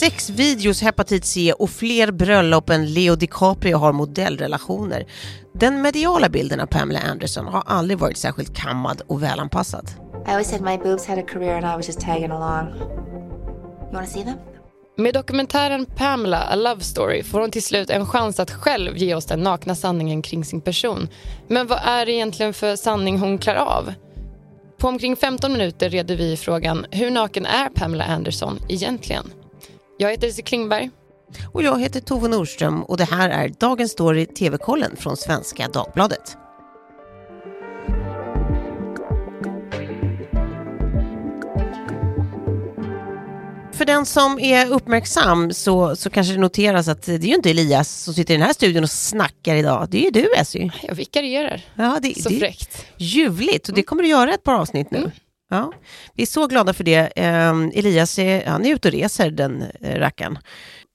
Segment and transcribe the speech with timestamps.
[0.00, 5.06] Sex videos, hepatit C och fler bröllop än Leo DiCaprio har modellrelationer.
[5.54, 9.90] Den mediala bilden av Pamela Anderson har aldrig varit särskilt kammad och välanpassad.
[10.26, 12.66] I always said my boobs had a career and I was just tagging along.
[12.68, 14.36] You wanna see them?
[14.96, 19.14] Med dokumentären Pamela, A Love Story får hon till slut en chans att själv ge
[19.14, 21.08] oss den nakna sanningen kring sin person.
[21.48, 23.92] Men vad är det egentligen för sanning hon klär av?
[24.78, 29.32] På omkring 15 minuter reder vi frågan hur naken är Pamela Anderson egentligen?
[30.00, 30.90] Jag heter Cissi Klingberg.
[31.52, 36.36] Och jag heter Tove Nordström och det här är Dagens Story TV-kollen från Svenska Dagbladet.
[43.72, 47.50] För den som är uppmärksam så, så kanske det noteras att det är ju inte
[47.50, 49.88] Elias som sitter i den här studion och snackar idag.
[49.90, 50.70] Det är ju du Essy.
[50.82, 51.64] Jag vikarierar.
[51.74, 52.86] Ja, det, Så det fräckt.
[52.96, 54.98] ljuvligt och det kommer du göra ett par avsnitt nu.
[54.98, 55.10] Mm.
[55.50, 55.72] Ja,
[56.14, 57.12] vi är så glada för det.
[57.16, 60.38] Eh, Elias är, han är ute och reser den eh, rackaren.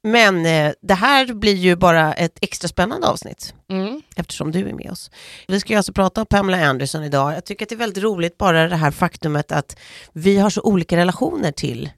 [0.03, 4.01] Men eh, det här blir ju bara ett extra spännande avsnitt Mm.
[4.15, 5.11] eftersom du är med oss.
[5.47, 7.33] Vi ska ju alltså prata om Pamela Anderson idag.
[7.33, 9.77] Jag tycker att det är väldigt roligt bara det här faktumet att
[10.13, 11.89] vi har så olika relationer till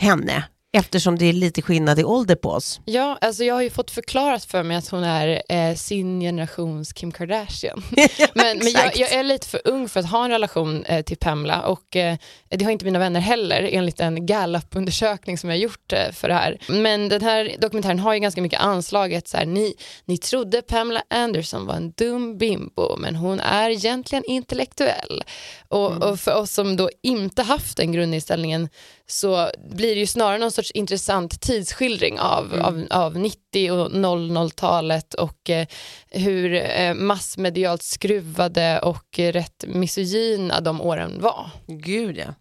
[0.00, 2.80] henne eftersom det är lite skillnad i ålder på oss.
[2.84, 6.92] Ja, alltså jag har ju fått förklarat för mig att hon är eh, sin generations
[6.92, 7.82] Kim Kardashian.
[8.34, 11.16] Men, men jag, jag är lite för ung för att ha en relation eh, till
[11.16, 12.16] Pamela och eh,
[12.48, 16.34] det har inte mina vänner heller enligt en Gallup-undersökning som jag gjort eh, för det
[16.34, 16.58] här.
[16.68, 21.02] Men den här dokumentären har ju ganska mycket anslaget så här, ni, ni trodde Pamela
[21.10, 25.24] Anderson var en dum bimbo men hon är egentligen intellektuell.
[25.68, 28.68] Och, och för oss som då inte haft den grundinställningen
[29.06, 35.14] så blir det ju snarare någon sorts intressant tidsskildring av, av, av 90 och 00-talet
[35.14, 35.66] och eh,
[36.10, 41.50] hur eh, massmedialt skruvade och eh, rätt misogyna de åren var.
[41.66, 42.34] Gud ja.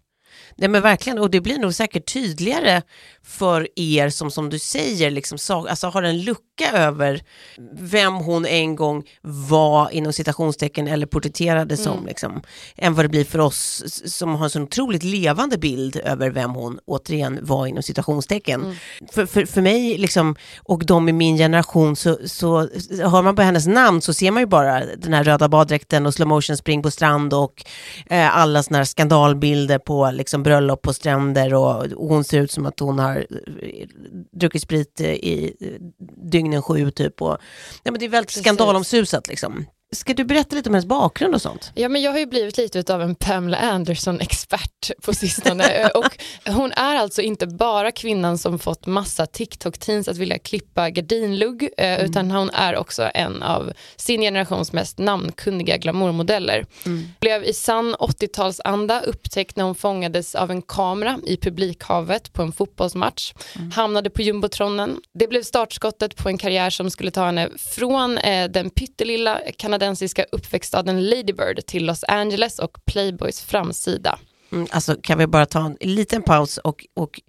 [0.56, 2.82] Nej men verkligen, och det blir nog säkert tydligare
[3.26, 7.22] för er som som du säger, liksom, sa- alltså har en lucka över
[7.74, 12.42] vem hon en gång var inom citationstecken eller porträtterade som, liksom,
[12.78, 16.52] än vad det blir för oss som har en så otroligt levande bild över vem
[16.52, 18.62] hon återigen var inom citationstecken.
[19.12, 22.60] För, för, för mig liksom, och de i min generation så, så
[23.04, 26.14] hör man på hennes namn så ser man ju bara den här röda baddräkten och
[26.14, 27.66] slow motion spring på strand och
[28.10, 32.66] eh, alla såna här skandalbilder på liksom, bröllop på stränder och, hon ser ut som
[32.66, 33.16] att hon har
[33.62, 33.88] eh,
[34.32, 35.68] druckit sprit eh, i eh,
[36.32, 37.22] dygnen sju typ.
[37.22, 37.38] Och,
[37.84, 38.44] ja, men det är väldigt Precis.
[38.44, 39.66] skandalomsusat liksom.
[39.96, 41.72] Ska du berätta lite om hennes bakgrund och sånt?
[41.76, 45.88] Ja, men jag har ju blivit lite av en Pamela Anderson-expert på sistone.
[45.96, 51.70] och hon är alltså inte bara kvinnan som fått massa TikTok-teens att vilja klippa gardinlugg,
[51.78, 56.66] eh, utan hon är också en av sin generations mest namnkunniga glamourmodeller.
[57.20, 62.52] Blev i sann 80-talsanda upptäckt när hon fångades av en kamera i publikhavet på en
[62.52, 63.34] fotbollsmatch.
[63.74, 65.00] Hamnade på jumbotronen.
[65.14, 69.40] Det blev startskottet på en karriär som skulle ta henne från eh, den pyttelilla
[69.82, 74.20] kanadensiska uppväxtstaden Lady Bird till Los Angeles och Playboys framsida.
[74.52, 77.22] Mm, alltså kan vi bara ta en liten paus och, och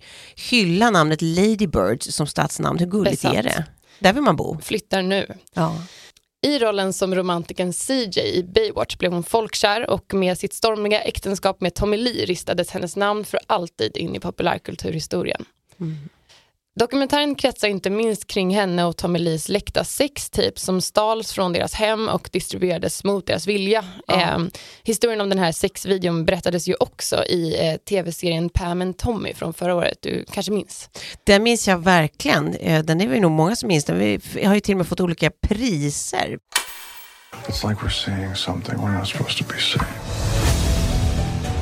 [0.50, 2.78] hylla namnet Lady Bird som stadsnamn.
[2.78, 3.64] Hur gulligt Det är det?
[3.98, 4.58] Där vill man bo.
[4.62, 5.26] Flyttar nu.
[5.54, 5.82] Ja.
[6.42, 11.60] I rollen som romantiken CJ i Baywatch blev hon folkkär och med sitt stormiga äktenskap
[11.60, 15.44] med Tommy Lee ristades hennes namn för alltid in i populärkulturhistorien.
[16.74, 21.74] Dokumentären kretsar inte minst kring henne och Tommy Lees läckta sextapes som stals från deras
[21.74, 23.84] hem och distribuerades mot deras vilja.
[24.08, 24.38] Eh,
[24.82, 29.54] historien om den här sexvideon berättades ju också i eh, tv-serien Pam and Tommy från
[29.54, 29.98] förra året.
[30.00, 30.90] Du kanske minns?
[31.24, 32.54] Den minns jag verkligen.
[32.54, 33.98] Eh, Den är vi nog många som minns den.
[33.98, 36.38] Vi har ju till och med fått olika priser.
[37.46, 40.41] It's like we're seeing something we're not supposed to be seeing.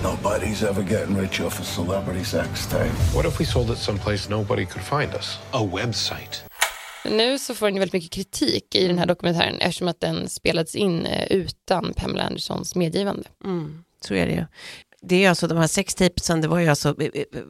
[0.03, 3.15] Nobody's ever getting rich off a celebrity sex tape.
[3.15, 5.39] What if we sold it someplace nobody could find us?
[5.51, 6.45] A website.
[7.05, 10.75] Nu så får den väldigt mycket kritik i den här dokumentären eftersom att den spelades
[10.75, 13.29] in eh, utan Pamela Andersons medgivande.
[14.01, 14.45] Så är det ju.
[15.03, 17.43] Det är alltså de här sextapesen, det var ju alltså eh, eh,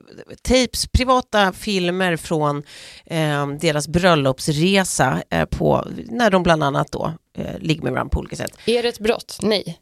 [0.42, 2.62] tapes, privata filmer från
[3.06, 8.18] eh, deras bröllopsresa eh, på, när de bland annat då eh, ligger med varandra på
[8.18, 8.53] olika sätt.
[8.66, 9.38] Är det ett brott?
[9.42, 9.80] Nej.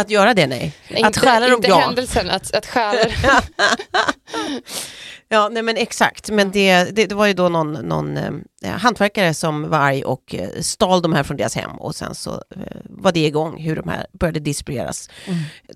[0.00, 0.72] Att göra det, nej.
[0.90, 1.78] att inte, stjäla dem, inte ja.
[1.78, 3.10] händelsen, att, att stjäla.
[5.30, 6.30] Ja, nej men exakt.
[6.30, 10.34] Men det, det, det var ju då någon, någon eh, hantverkare som var arg och
[10.34, 13.76] eh, stal de här från deras hem och sen så eh, var det igång hur
[13.76, 15.10] de här började distribueras.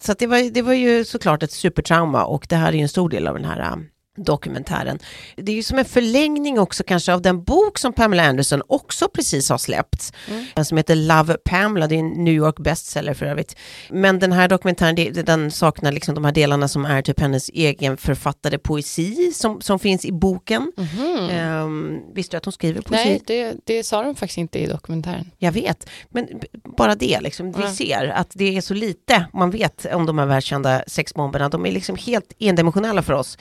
[0.01, 2.83] Så att det, var, det var ju såklart ett supertrauma och det här är ju
[2.83, 3.77] en stor del av den här
[4.17, 4.99] dokumentären.
[5.37, 9.09] Det är ju som en förlängning också kanske av den bok som Pamela Anderson också
[9.09, 10.12] precis har släppt.
[10.31, 10.64] Mm.
[10.64, 13.56] Som heter Love Pamela, det är en New York bestseller för övrigt.
[13.91, 17.97] Men den här dokumentären, den saknar liksom de här delarna som är typ hennes egen
[17.97, 20.73] författade poesi som, som finns i boken.
[20.76, 21.62] Mm.
[21.64, 23.05] Um, visste du att hon skriver poesi?
[23.05, 25.31] Nej, det, det sa de faktiskt inte i dokumentären.
[25.38, 26.29] Jag vet, men
[26.76, 27.53] bara det liksom.
[27.53, 31.49] Vi ser att det är så lite man vet om de här världskända sexbomberna.
[31.49, 33.38] De är liksom helt endimensionella för oss.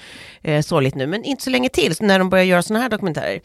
[0.62, 3.42] Eh, sorgligt nu, men inte så länge till när de börjar göra sådana här dokumentärer.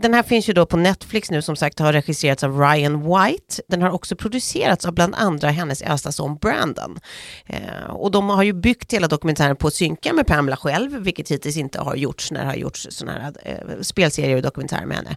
[0.00, 3.62] Den här finns ju då på Netflix nu som sagt har regisserats av Ryan White.
[3.68, 6.98] Den har också producerats av bland andra hennes äldsta son Brandon.
[7.46, 11.30] Eh, och de har ju byggt hela dokumentären på att synka med Pamela själv, vilket
[11.30, 14.96] hittills inte har gjorts när det har gjorts sådana här eh, spelserier och dokumentärer med
[14.96, 15.16] henne.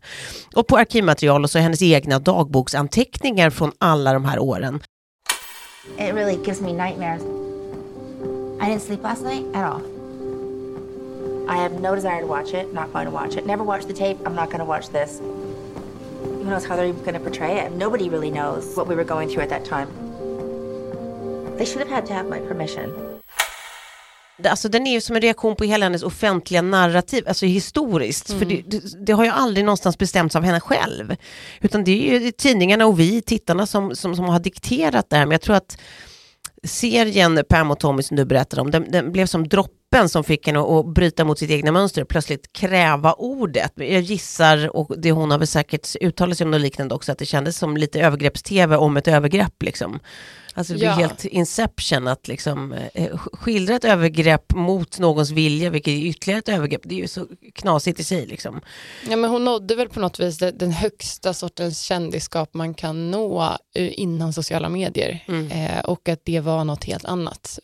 [0.56, 4.80] Och på arkivmaterial och så hennes egna dagboksanteckningar från alla de här åren.
[5.98, 7.24] It really gives me nightmares.
[8.62, 9.99] I didn't sleep last night at all.
[11.50, 13.46] I have no desire to watch it, not going to watch it.
[13.48, 15.20] Never watched the tape, I'm not going to watch this.
[15.20, 17.72] Who knows how they're going to portray it?
[17.72, 19.88] Nobody really knows what we were going through at that time.
[21.58, 22.94] They should have had to have my permission.
[24.44, 28.30] Alltså den är ju som en reaktion på hela hennes offentliga narrativ, alltså historiskt.
[28.30, 28.40] Mm.
[28.40, 31.16] För det, det, det, har ju aldrig någonstans bestämts av henne själv.
[31.62, 35.26] Utan det är ju tidningarna och vi, tittarna, som, som, som har dikterat det här.
[35.26, 35.78] Men jag tror att
[36.64, 39.48] serien Pam och Tommy som du berättade om, den, den blev som
[39.92, 43.74] droppen som fick henne att bryta mot sitt egna mönster, plötsligt kräva ordet.
[43.76, 47.18] Jag gissar, och det hon har väl säkert uttalat sig om något liknande också, att
[47.18, 50.00] det kändes som lite övergrepps-tv om ett övergrepp liksom.
[50.54, 50.94] Alltså det blir ja.
[50.94, 56.50] helt inception att liksom eh, skildra ett övergrepp mot någons vilja, vilket är ytterligare ett
[56.50, 56.82] övergrepp.
[56.84, 58.62] Det är ju så knasigt i sig liksom.
[59.10, 63.58] Ja men hon nådde väl på något vis den högsta sortens kändisskap man kan nå
[63.76, 65.24] eh, innan sociala medier.
[65.28, 65.52] Mm.
[65.52, 67.60] Eh, och att det var något helt annat.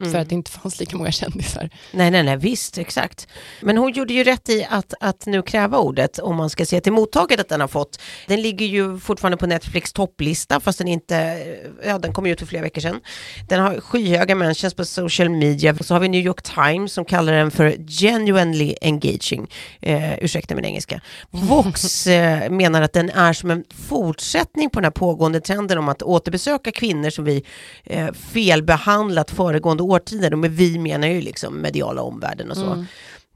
[0.00, 0.12] Mm.
[0.12, 1.70] För att det inte fanns lika många kändisar.
[1.92, 3.28] Nej, nej, nej, visst, exakt.
[3.60, 6.80] Men hon gjorde ju rätt i att, att nu kräva ordet om man ska se
[6.80, 8.00] till mottagandet den har fått.
[8.26, 11.46] Den ligger ju fortfarande på Netflix topplista fast den inte,
[11.84, 13.00] ja den kom ut för flera veckor sedan.
[13.48, 15.74] Den har skyhöga mentions på social media.
[15.74, 19.50] Så har vi New York Times som kallar den för genuinely engaging.
[19.80, 21.00] Eh, ursäkta min engelska.
[21.30, 25.88] Vox eh, menar att den är som en fortsättning på den här pågående trenden om
[25.88, 27.44] att återbesöka kvinnor som vi
[27.84, 32.66] eh, felbehandlat föregående årtionden, och med vi menar ju liksom mediala omvärlden och så.
[32.66, 32.86] Mm.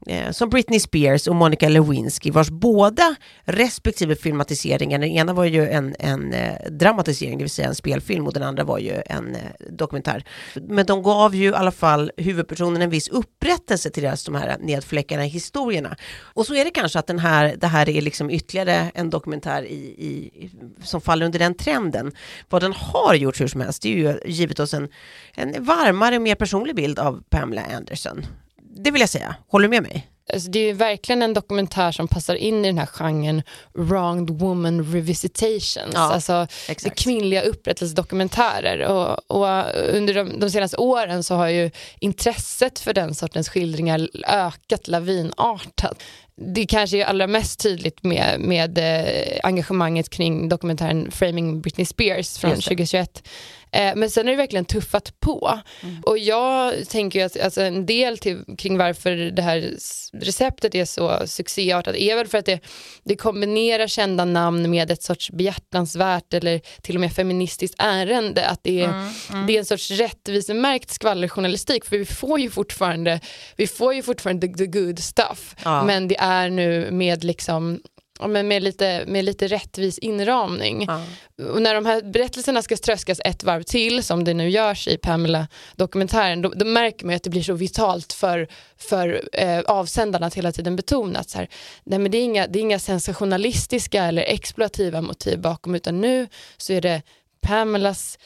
[0.05, 5.69] Eh, som Britney Spears och Monica Lewinsky vars båda respektive filmatiseringar, den ena var ju
[5.69, 9.35] en, en eh, dramatisering, det vill säga en spelfilm och den andra var ju en
[9.35, 10.23] eh, dokumentär.
[10.55, 14.57] Men de gav ju i alla fall huvudpersonen en viss upprättelse till deras de här
[14.59, 15.95] nedfläckarna i historierna.
[16.19, 19.63] Och så är det kanske att den här, det här är liksom ytterligare en dokumentär
[19.63, 20.49] i, i,
[20.83, 22.11] som faller under den trenden.
[22.49, 24.89] Vad den har gjort hur som helst, det är ju givit oss en,
[25.33, 28.25] en varmare, mer personlig bild av Pamela Anderson
[28.75, 29.35] det vill jag säga.
[29.47, 30.07] Håller du med mig?
[30.33, 33.43] Alltså det är verkligen en dokumentär som passar in i den här genren
[33.73, 35.93] wronged woman revisitations.
[35.93, 36.99] Ja, alltså exakt.
[36.99, 38.87] kvinnliga upprättelsedokumentärer.
[38.87, 44.09] Och, och under de, de, senaste åren så har ju intresset för den sortens skildringar
[44.27, 46.03] ökat lavinartat.
[46.35, 52.37] Det kanske är allra mest tydligt med, med eh, engagemanget kring dokumentären Framing Britney Spears
[52.37, 53.27] från 2021
[53.73, 55.59] Eh, men sen är det verkligen tuffat på.
[55.81, 56.03] Mm.
[56.03, 59.77] Och jag tänker att alltså, en del till, kring varför det här
[60.13, 62.59] receptet är så succéartat är väl för att det,
[63.03, 68.47] det kombinerar kända namn med ett sorts behjärtansvärt eller till och med feministiskt ärende.
[68.47, 69.09] Att det är, mm.
[69.31, 69.47] Mm.
[69.47, 73.19] Det är en sorts rättvisemärkt skvallerjournalistik för vi får ju fortfarande,
[73.55, 75.55] vi får ju fortfarande the, the good stuff.
[75.63, 75.83] Ja.
[75.83, 77.79] Men det är nu med liksom
[78.23, 80.85] Ja, men med, lite, med lite rättvis inramning.
[80.87, 81.01] Ja.
[81.49, 84.97] Och när de här berättelserna ska tröskas ett varv till, som det nu görs i
[84.97, 90.33] Pamela-dokumentären, då, då, märker man att det blir så vitalt för, för eh, avsändarna att
[90.33, 91.49] hela tiden betona att så här,
[91.83, 96.27] nej, men det, är inga, det är inga sensationalistiska eller exploativa motiv bakom, utan nu
[96.57, 97.01] så är det
[97.41, 98.17] Pamelas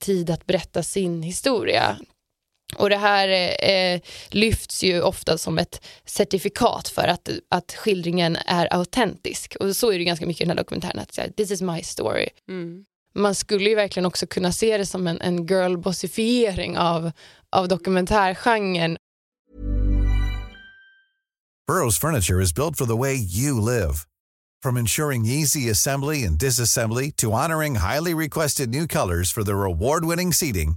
[0.00, 1.96] tid att berätta sin historia.
[2.78, 3.28] Och det här
[3.64, 9.56] eh, lyfts ju ofta som ett certifikat för att, att skildringen är autentisk.
[9.60, 11.82] Och så är det ganska mycket i den här dokumentären, att säga, this is my
[11.82, 12.28] story.
[12.48, 12.84] Mm.
[13.14, 17.10] Man skulle ju verkligen också kunna se det som en, en girlbossifiering av,
[17.50, 18.96] av dokumentärgenren.
[21.66, 23.94] Burrows furniture is built for the way you live.
[24.62, 30.32] From ensuring easy assembly and disassembly to honoring highly requested new colors for their award-winning
[30.32, 30.76] seating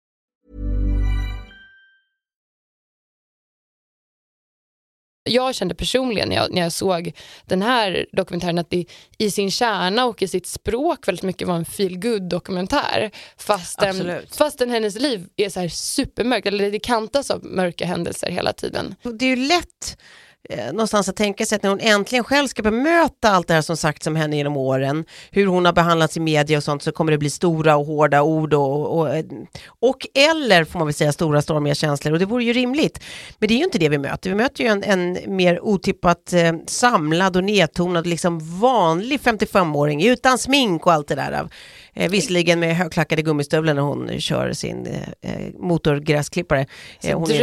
[5.23, 7.11] Jag kände personligen när jag, när jag såg
[7.45, 8.85] den här dokumentären att det
[9.17, 14.69] i sin kärna och i sitt språk väldigt mycket var en feel dokumentär Fastän, fastän
[14.69, 18.95] hennes liv är så här supermörkt, eller det kantas av mörka händelser hela tiden.
[19.03, 19.97] Det är ju lätt
[20.49, 23.61] eh, någonstans att tänka sig att när hon äntligen själv ska bemöta allt det här
[23.61, 26.91] som sagts om henne genom åren, hur hon har behandlats i media och sånt, så
[26.91, 29.07] kommer det bli stora och hårda ord och, och,
[29.79, 33.03] och eh, eller får man väl säga stora stormiga känslor och det vore ju rimligt.
[33.39, 36.33] Men det är ju inte det vi möter, vi möter ju en, en mer otippat
[36.33, 41.49] eh, samlad och nedtonad, liksom vanlig 55-åring utan smink och allt det där.
[41.95, 46.65] Eh, visserligen med högklackade gummistövlar när hon kör sin eh, eh, motorgräsklippare.
[47.03, 47.37] Eh, May.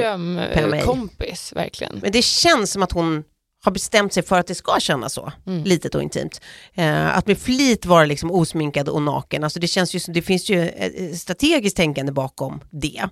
[0.55, 1.99] Drömkompis, verkligen.
[2.02, 3.25] Men det känns som att hon
[3.65, 5.65] har bestämt sig för att det ska kännas så, Mm.
[5.65, 6.41] litet och intimt.
[6.75, 10.23] Eh, att med flit vara liksom osminkad och naken, alltså det känns ju som, det
[10.23, 13.03] finns ju eh, strategiskt tänkande bakom det.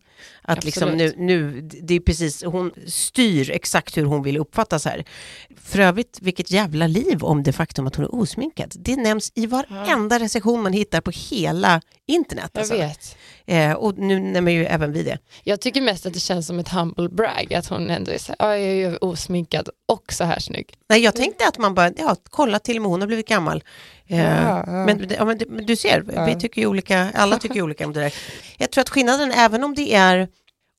[0.42, 5.04] Att liksom nu, nu, det är precis, hon styr exakt hur hon vill uppfattas här.
[5.62, 8.72] För övrigt, vilket jävla liv om det faktum att hon är osminkad.
[8.76, 12.50] Det nämns i varenda recension man hittar på hela internet.
[12.52, 12.76] Jag alltså.
[12.76, 13.16] vet.
[13.46, 15.18] Eh, och nu nämner ju även vi det.
[15.44, 18.28] Jag tycker mest att det känns som ett humble brag, att hon ändå är så
[18.28, 20.74] här, "Ja, jag är ju osminkad och så här snygg.
[20.88, 23.64] Nej, jag tänkte att man bara, ja, kolla till och med hon har blivit gammal.
[24.06, 24.84] Eh, Ja, ja.
[24.86, 28.00] Men, ja, men, du ser, vi tycker ju olika, alla tycker ju olika om det
[28.00, 28.14] där.
[28.58, 30.28] Jag tror att skillnaden, även om det är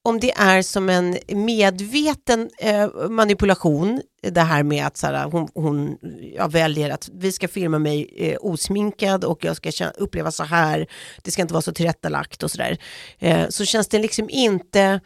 [0.08, 5.50] om det är som en medveten eh, manipulation, det här med att så här, hon,
[5.54, 5.98] hon
[6.36, 10.44] ja, väljer att vi ska filma mig eh, osminkad och jag ska känna, uppleva så
[10.44, 10.88] här,
[11.22, 12.78] det ska inte vara så tillrättalagt och sådär.
[13.20, 15.00] Eh, så känns det liksom inte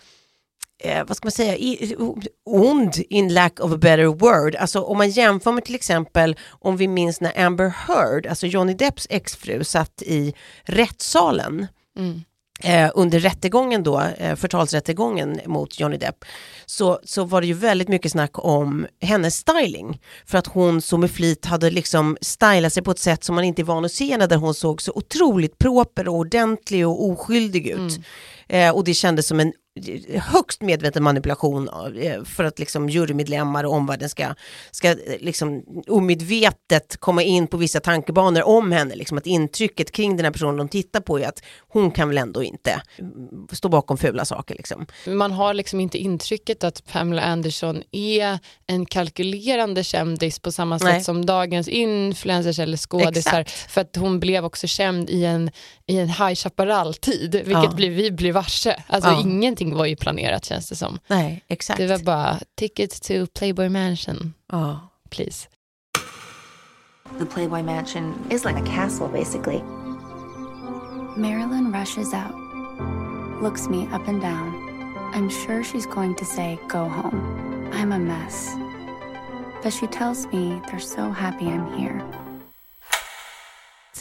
[0.84, 1.96] eh, vad ska man säga, i,
[2.46, 4.56] ond in lack of a better word.
[4.56, 8.74] Alltså om man jämför med till exempel om vi minns när Amber Heard, alltså Johnny
[8.74, 10.34] Depps exfru, satt i
[10.64, 11.68] rättssalen
[12.64, 16.26] eh, under rättegången då, eh, förtalsrättegången mot Johnny Depp,
[16.66, 20.02] så, så var det ju väldigt mycket snack om hennes styling.
[20.26, 23.44] För att hon så med flit hade liksom stylat sig på ett sätt som man
[23.44, 27.68] inte är van att se där hon såg så otroligt proper och ordentlig och oskyldig
[27.68, 28.00] ut.
[28.50, 29.54] Eh, och det kändes som en
[30.20, 31.70] högst medveten manipulation
[32.02, 34.36] eh, för att liksom jurymedlemmar och omvärlden ska,
[34.72, 38.96] ska eh, liksom omedvetet komma in på vissa tankebanor om henne.
[38.96, 42.18] Liksom att intrycket kring den här personen de tittar på är att hon kan väl
[42.18, 44.56] ändå inte mm, stå bakom fula saker.
[44.56, 44.86] Liksom.
[45.08, 50.88] Man har liksom inte intrycket att Pamela Anderson är en kalkylerande kändis på samma sätt
[50.90, 51.04] Nej.
[51.04, 53.44] som dagens influencers eller skådisar.
[53.44, 55.52] För att hon blev också känd i en,
[55.88, 57.74] i en High Chaparral-tid, vilket Ja.
[57.76, 58.84] blir, vi blir varse.
[58.88, 59.22] Alltså Ja.
[59.22, 61.00] ingenting var ju planerat känns det som.
[61.08, 61.78] Nej, exakt.
[61.78, 64.90] Det var bara tickets to Playboy Mansion, ja.
[65.10, 65.48] please.
[67.20, 69.62] The Playboy Mansion is like a castle, basically.
[71.18, 72.34] Marilyn rushes out,
[73.42, 74.72] looks me up and down.
[75.14, 77.70] I'm sure she's going to say, Go home.
[77.74, 78.56] I'm a mess.
[79.64, 82.02] But she tells me they're so happy I'm here.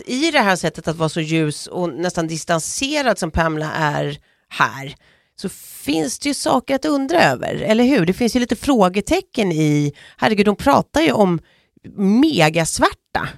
[0.06, 4.94] I det här sättet att vara så ljus och nästan distanserad som Pamela är här
[5.40, 5.48] så
[5.84, 8.06] finns det ju saker att undra över, eller hur?
[8.06, 11.40] Det finns ju lite frågetecken i, herregud, de pratar ju om
[11.96, 13.28] megasvärta.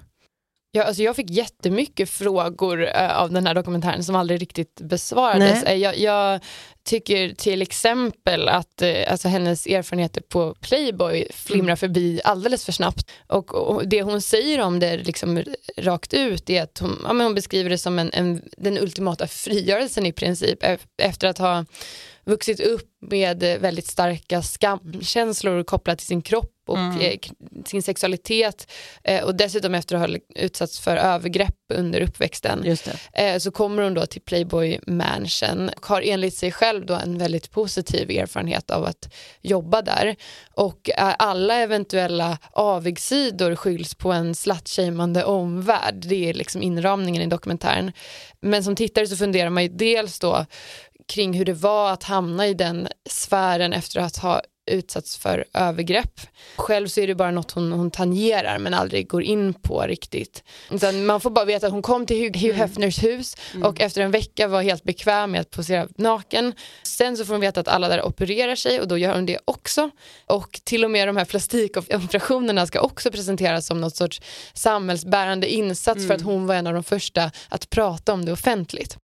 [0.74, 5.62] Ja, alltså jag fick jättemycket frågor eh, av den här dokumentären som aldrig riktigt besvarades.
[5.64, 5.74] Nej.
[5.74, 6.40] Eh, jag, jag
[6.84, 11.76] tycker till exempel att eh, alltså hennes erfarenheter på Playboy flimrar Mm.
[11.76, 13.10] förbi alldeles för snabbt.
[13.26, 15.44] Och, och det hon säger om det liksom
[15.76, 20.06] rakt ut är att hon, ja, hon beskriver det som en, en, den ultimata frigörelsen
[20.06, 20.58] i princip
[21.02, 21.64] efter att ha
[22.24, 27.34] vuxit upp med eh, väldigt starka skamkänslor kopplat till sin kropp och eh, k-
[27.66, 28.70] sin sexualitet
[29.04, 32.64] eh, och dessutom efter att ha utsatts för övergrepp under uppväxten
[33.12, 37.18] eh, så kommer hon då till Playboy Mansion och har enligt sig själv då en
[37.18, 40.16] väldigt positiv erfarenhet av att jobba där
[40.54, 45.94] och eh, alla eventuella avigsidor skylls på en slattshameande omvärld.
[45.94, 47.92] Det är liksom inramningen i dokumentären.
[48.40, 50.46] Men som tittare så funderar man ju dels då
[51.08, 56.20] kring hur det var att hamna i den sfären efter att ha utsatts för övergrepp.
[56.56, 60.44] Själv så är det bara något hon, hon tangerar men aldrig går in på riktigt.
[60.70, 64.00] Utan man får bara veta att hon kom till Hugh, Hugh Hefners hus och efter
[64.00, 66.52] en vecka var helt bekväm med att posera naken.
[66.82, 69.38] Sen så får hon veta att alla där opererar sig och då gör hon det
[69.44, 69.90] också.
[70.26, 74.20] Och till och med de här plastikoperationerna ska också presenteras som något sorts
[74.54, 78.98] samhällsbärande insats för att hon var en av de första att prata om det offentligt.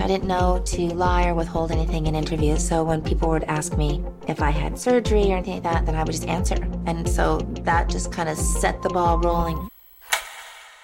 [0.00, 3.76] I didn't know to lie or withhold anything in interviews, so when people would ask
[3.76, 6.56] me if I had surgery or anything like that, then I would just answer.
[6.86, 9.68] And so that just kind of set the ball rolling.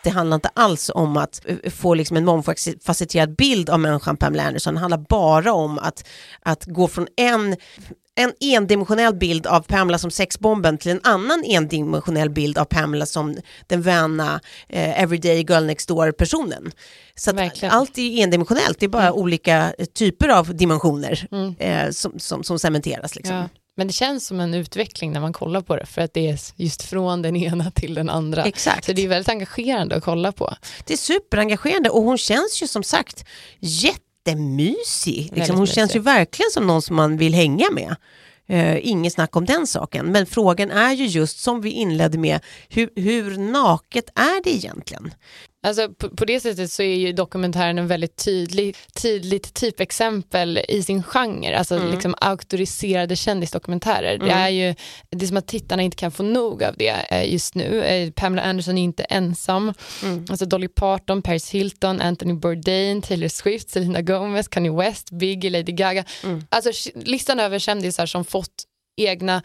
[0.02, 4.16] Det handlar inte alls om att eh, eh, få liksom en mångfacetterad bild av människan
[4.16, 4.74] Pamela Anderson.
[4.74, 6.08] Det handlar bara om att,
[6.42, 7.56] att gå från en
[8.16, 13.36] en endimensionell bild av Pamela som sexbomben till en annan endimensionell bild av Pamela som
[13.66, 16.72] den väna eh, everyday girl next door personen.
[17.14, 17.30] Så
[17.62, 19.14] allt är endimensionellt, det är bara mm.
[19.14, 21.54] olika typer av dimensioner mm.
[21.58, 23.16] eh, som, som, som cementeras.
[23.16, 23.36] Liksom.
[23.36, 23.48] Ja.
[23.76, 26.38] Men det känns som en utveckling när man kollar på det för att det är
[26.56, 28.44] just från den ena till den andra.
[28.44, 28.84] Exakt.
[28.84, 30.54] Så det är väldigt engagerande att kolla på.
[30.84, 33.24] Det är superengagerande och hon känns ju som sagt
[34.26, 35.30] jättemysig.
[35.34, 35.74] Liksom, hon mysig.
[35.74, 37.96] känns ju verkligen som någon som man vill hänga med.
[38.50, 40.06] Uh, inget snack om den saken.
[40.06, 45.14] Men frågan är ju just som vi inledde med, hur, hur naket är det egentligen?
[45.62, 50.82] Alltså, på, på, det sättet så är ju dokumentären en väldigt tydlig, tydligt typexempel i
[50.82, 51.90] sin genre, alltså mm.
[51.90, 54.14] liksom auktoriserade kändisdokumentärer.
[54.14, 54.26] Mm.
[54.26, 54.74] Det är ju
[55.10, 57.82] det är som att tittarna inte kan få nog av det eh, just nu.
[57.82, 59.74] Eh, Pamela Anderson är inte ensam.
[60.02, 60.24] Mm.
[60.30, 65.72] Alltså Dolly Parton, Paris Hilton, Anthony Bourdain, Taylor Swift, Selena Gomez, Kanye West, Biggie, Lady
[65.72, 66.04] Gaga.
[66.24, 66.42] Mm.
[66.48, 68.64] Alltså listan över kändisar som fått
[68.96, 69.42] egna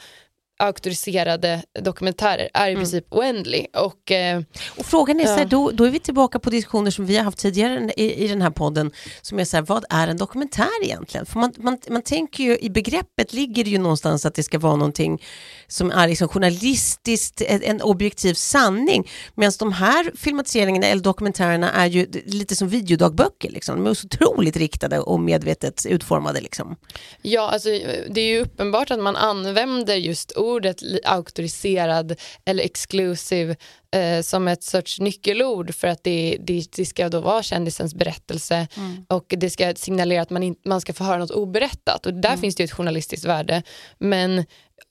[0.58, 2.82] auktoriserade dokumentärer är i mm.
[2.82, 3.68] princip oändlig.
[3.74, 4.42] Och, eh,
[4.78, 5.28] och frågan är, ja.
[5.28, 8.26] så här, då, då är vi tillbaka på diskussioner som vi har haft tidigare i,
[8.26, 11.26] i den här podden, som är så här, vad är en dokumentär egentligen?
[11.26, 14.60] För man, man, man tänker ju, i begreppet ligger det ju någonstans att det ska
[14.60, 15.24] vara någonting
[15.68, 22.08] som är liksom journalistiskt, en objektiv sanning, medan de här filmatiseringarna eller dokumentärerna är ju
[22.26, 23.84] lite som videodagböcker, liksom.
[23.84, 26.42] de är så otroligt riktade och medvetet utformade.
[26.42, 26.76] Liksom.
[27.22, 27.70] Ja, alltså,
[28.10, 33.56] det är ju uppenbart att man använder just ordet auktoriserad eller exclusive
[33.92, 38.68] eh, som ett sorts nyckelord för att det, det, det ska då vara kändisens berättelse
[38.78, 39.06] mm.
[39.10, 42.30] och det ska signalera att man, in, man ska få höra något oberättat och där
[42.30, 42.42] mm.
[42.42, 43.64] finns det ett journalistiskt värde.
[43.98, 44.46] Men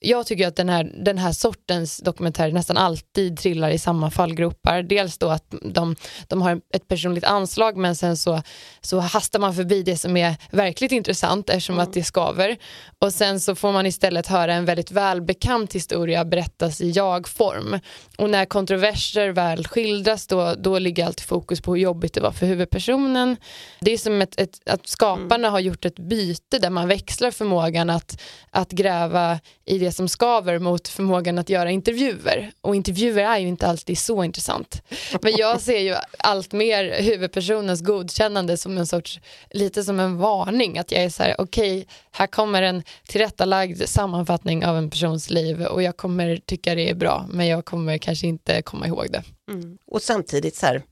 [0.04, 4.82] jag tycker att den här, den här sortens dokumentärer nästan alltid trillar i samma fallgropar.
[4.82, 5.96] Dels då att de,
[6.28, 8.42] de har ett personligt anslag men sen så,
[8.80, 11.82] så hastar man förbi det som är verkligt intressant eftersom mm.
[11.82, 12.56] att det skaver.
[12.98, 17.80] Och sen så får man istället höra en väldigt välbekant historia berättas i jag-form.
[18.18, 22.32] Och när kontroverser väl skildras då, då ligger alltid fokus på hur jobbigt det var
[22.32, 23.36] för huvudpersonen.
[23.80, 25.52] Det är som ett, ett att skaparna mm.
[25.52, 30.08] har gjort ett byte där man växlar förmågan att, att gräva i i det som
[30.08, 32.52] skaver mot förmågan att göra intervjuer.
[32.60, 34.82] Och intervjuer är ju inte alltid så intressant.
[35.22, 40.78] Men jag ser ju allt mer huvudpersonens godkännande som en sorts, lite som en varning.
[40.78, 45.30] Att jag är så här, okej, okay, här kommer en tillrättalagd sammanfattning av en persons
[45.30, 49.06] liv och jag kommer tycka det är bra, men jag kommer kanske inte komma ihåg
[49.10, 49.22] det.
[49.52, 49.78] Mm.
[49.86, 50.82] Och samtidigt så här,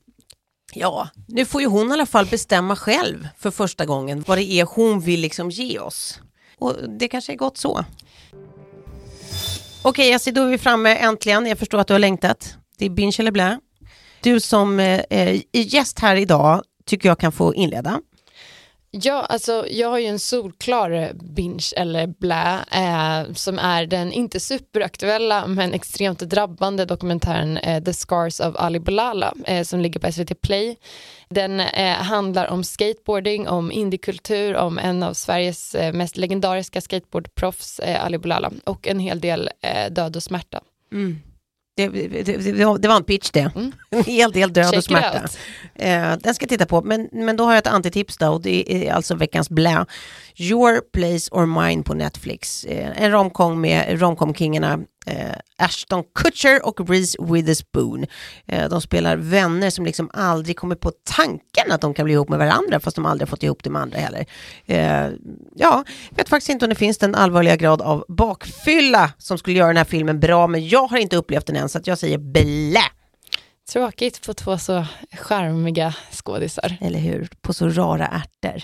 [0.75, 4.51] Ja, nu får ju hon i alla fall bestämma själv för första gången vad det
[4.51, 6.19] är hon vill liksom ge oss.
[6.57, 7.85] Och det kanske är gott så.
[9.85, 11.45] Okej Jessie, då är vi framme äntligen.
[11.45, 12.57] Jag förstår att du har längtat.
[12.77, 13.59] Det är binge eller blä.
[14.21, 18.01] Du som eh, eh är gäst här idag tycker jag kan få inleda.
[18.95, 24.11] Ja, alltså jag har ju en solklar eh, binge eller blä eh, som är den
[24.11, 29.99] inte superaktuella men extremt drabbande dokumentären eh, The Scars of Ali Balala eh, som ligger
[29.99, 30.75] på SVT Play.
[31.29, 37.79] Den eh, handlar om skateboarding, om indiekultur, om en av Sveriges eh, mest legendariska skateboardproffs,
[37.79, 40.61] eh, Ali Balala och en hel del eh, död och smärta.
[40.91, 41.19] Mm.
[41.75, 43.51] Det, det, det, det, var en pitch det.
[43.55, 43.71] Mm.
[43.89, 45.27] En hel del död Check och smärta.
[45.75, 48.41] Eh, den ska jag titta på, men, men då har jag ett antitips då och
[48.41, 49.85] det är alltså veckans blä.
[50.35, 52.63] Your Place or Mine på Netflix.
[52.63, 58.05] Eh, en romcom med romcom-kingarna eh, Ashton Kutcher och Reese Witherspoon.
[58.47, 62.29] Eh, de spelar vänner som liksom aldrig kommer på tanken att de kan bli ihop
[62.29, 64.25] med varandra fast de aldrig fått ihop det med andra heller.
[64.65, 65.09] Eh,
[65.55, 69.57] ja, jag vet faktiskt inte om det finns den allvarliga grad av bakfylla som skulle
[69.57, 71.97] göra den här filmen bra men jag har inte upplevt den än så att jag
[71.97, 72.83] säger blä.
[73.69, 76.77] Tråkigt på två så charmiga skådisar.
[76.81, 78.63] Eller hur, på så rara ärtor.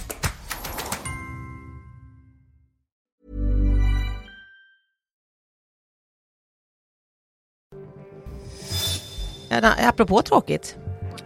[9.87, 10.77] Apropå tråkigt.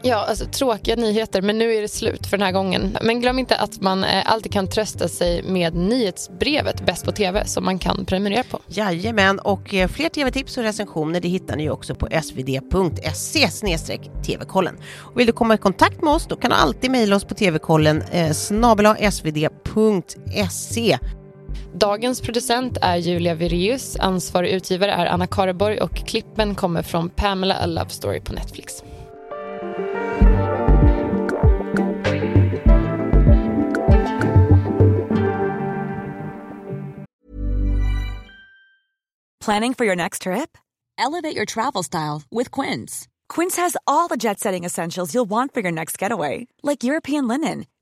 [0.01, 2.97] Ja, alltså tråkiga nyheter, men nu är det slut för den här gången.
[3.01, 7.45] Men glöm inte att man eh, alltid kan trösta sig med nyhetsbrevet Bäst på TV
[7.45, 8.59] som man kan prenumerera på.
[8.67, 13.49] Jajamän, och eh, fler tv-tips och recensioner det hittar ni också på svd.se
[14.25, 14.77] tv-kollen.
[14.95, 17.35] Och vill du komma i kontakt med oss då kan du alltid mejla oss på
[17.35, 18.31] tvkollen eh,
[19.11, 20.97] svd.se.
[21.73, 27.55] Dagens producent är Julia Vireus, ansvarig utgivare är Anna Kareborg och klippen kommer från Pamela
[27.55, 28.83] A Love Story på Netflix.
[39.45, 40.57] Planning for your next trip?
[40.97, 43.07] Elevate your travel style with Quince.
[43.29, 47.27] Quince has all the jet setting essentials you'll want for your next getaway, like European
[47.27, 47.65] linen,